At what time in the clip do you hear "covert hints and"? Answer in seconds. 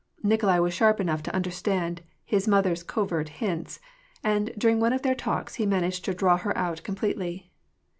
2.81-4.51